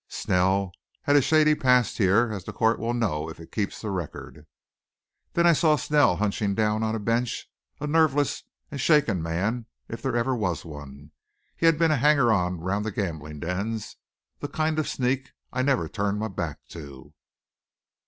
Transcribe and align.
Snell 0.07 0.71
had 1.03 1.15
a 1.15 1.21
shady 1.21 1.53
past 1.53 1.99
here, 1.99 2.31
as 2.33 2.43
the 2.43 2.51
court 2.51 2.79
will 2.79 2.95
know 2.95 3.29
if 3.29 3.39
it 3.39 3.51
keeps 3.51 3.83
a 3.83 3.91
record." 3.91 4.47
Then 5.33 5.45
I 5.45 5.53
saw 5.53 5.75
Snell 5.75 6.15
hunching 6.15 6.55
down 6.55 6.81
on 6.81 6.95
a 6.95 6.99
bench, 6.99 7.47
a 7.79 7.85
nerveless 7.85 8.41
and 8.71 8.81
shaken 8.81 9.21
man 9.21 9.67
if 9.87 10.01
there 10.01 10.15
ever 10.15 10.35
was 10.35 10.65
one. 10.65 11.11
He 11.55 11.67
had 11.67 11.77
been 11.77 11.91
a 11.91 11.97
hanger 11.97 12.31
on 12.31 12.57
round 12.61 12.83
the 12.83 12.91
gambling 12.91 13.41
dens, 13.41 13.97
the 14.39 14.47
kind 14.47 14.79
of 14.79 14.89
sneak 14.89 15.33
I 15.53 15.61
never 15.61 15.87
turned 15.87 16.17
my 16.17 16.29
back 16.29 16.61
to. 16.69 17.13